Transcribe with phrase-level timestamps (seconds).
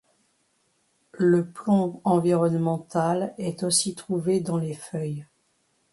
[1.19, 5.27] Le plomb environnemental est aussi trouvé dans les feuilles.